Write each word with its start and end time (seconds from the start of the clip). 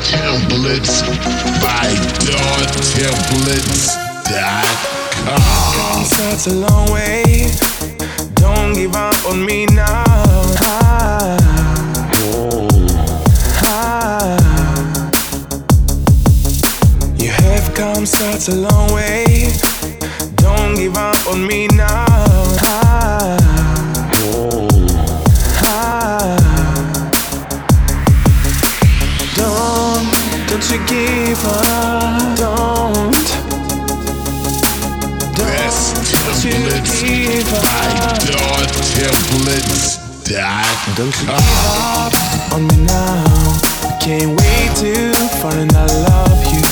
templates 0.00 1.02
by. 1.60 1.88
Such 6.04 6.46
a 6.52 6.54
long 6.54 6.90
way. 6.90 7.50
Don't 8.34 8.72
give 8.74 8.94
up 8.96 9.14
on 9.26 9.44
me 9.44 9.66
now. 9.66 10.04
Ah, 10.60 11.36
ah. 13.64 14.38
You 17.16 17.30
have 17.30 17.74
come 17.74 18.06
such 18.06 18.48
a 18.48 18.54
long 18.54 18.92
way. 18.92 19.31
Up. 31.12 32.36
Don't, 32.36 33.12
Best 35.36 35.94
don't 36.12 36.44
you 36.44 36.52
templates 36.52 37.02
give 37.02 37.48
by 37.62 37.86
up. 38.00 38.18
Don't 40.96 41.12
give 41.12 41.32
on 42.52 42.62
me 42.68 42.76
now. 42.84 43.60
Can't 44.00 44.30
wait 44.30 44.70
to 44.82 45.12
find 45.40 45.70
I 45.74 45.86
love 46.08 46.40
you. 46.52 46.62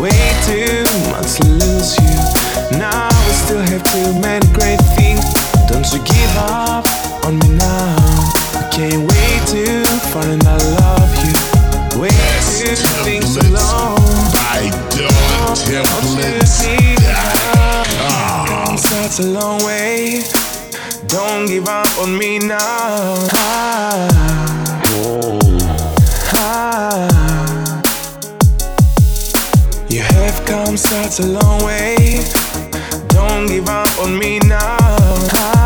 Way 0.00 0.22
too 0.48 0.84
much 1.10 1.36
to 1.36 1.44
lose 1.46 1.96
you. 1.98 2.78
Now 2.78 3.08
we 3.26 3.32
still 3.32 3.60
have 3.60 3.84
too 3.92 4.20
many 4.20 4.46
great 4.52 4.80
things. 4.96 5.43
Such 19.14 19.26
a 19.26 19.28
long 19.28 19.62
way. 19.64 20.24
Don't 21.06 21.46
give 21.46 21.68
up 21.68 21.86
on 22.00 22.18
me 22.18 22.40
now. 22.40 23.28
Ah, 23.32 24.08
ah. 26.32 27.82
You 29.88 30.00
have 30.00 30.44
come 30.44 30.76
such 30.76 31.20
a 31.20 31.26
long 31.26 31.62
way. 31.62 32.24
Don't 33.10 33.46
give 33.46 33.68
up 33.68 33.86
on 34.00 34.18
me 34.18 34.40
now. 34.40 34.78
Ah. 34.80 35.63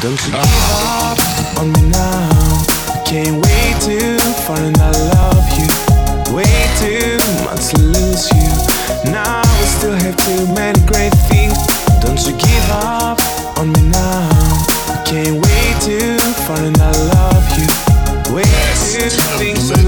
Don't 0.00 0.16
give 0.24 0.34
up 0.34 1.18
on 1.58 1.72
me 1.72 1.90
now. 1.90 2.64
Can't 3.04 3.44
wait 3.44 3.74
to 3.82 4.16
find 4.46 4.76
I 4.78 4.92
love 5.10 5.44
you. 5.58 5.66
Way 6.32 6.46
too 6.78 7.18
much 7.44 7.74
to 7.74 7.82
lose 7.82 8.30
you. 8.30 9.10
Now 9.10 9.42
still 9.66 9.92
have 9.92 10.16
too 10.18 10.46
many 10.54 10.78
great 10.86 11.12
things. 11.26 11.58
Don't 12.00 12.20
you 12.24 12.32
give 12.38 12.70
up 12.70 13.18
on 13.58 13.72
me 13.72 13.82
now. 13.90 14.64
Can't 15.04 15.34
wait 15.34 15.74
to 15.82 16.18
find 16.46 16.76
I 16.80 16.92
love 17.10 17.58
you. 17.58 17.66
Way 18.32 18.44
too 18.92 19.87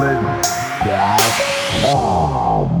Yeah. 0.00 1.16
Oh. 1.84 2.77